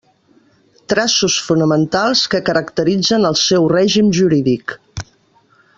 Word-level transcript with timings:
Traços 0.93 1.35
fonamentals 1.49 2.23
que 2.35 2.41
caracteritzen 2.49 3.29
el 3.31 3.37
seu 3.43 3.69
règim 3.75 4.11
jurídic. 4.21 4.77